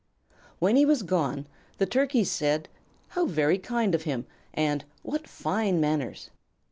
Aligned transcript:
When 0.57 0.77
he 0.77 0.83
was 0.83 1.03
gone, 1.03 1.45
the 1.77 1.85
Turkeys 1.85 2.31
said: 2.31 2.69
"How 3.09 3.27
very 3.27 3.59
kind 3.59 3.93
of 3.93 4.01
him!" 4.01 4.25
and 4.51 4.83
"What 5.03 5.27
fine 5.27 5.79
manners!" 5.79 6.31